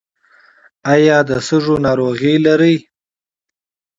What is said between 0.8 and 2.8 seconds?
ایا د سږو ناروغي لرئ؟